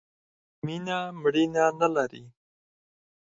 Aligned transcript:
مینه، 0.65 0.99
مړینه 1.21 1.65
نه 1.79 1.87
لري. 1.95 2.23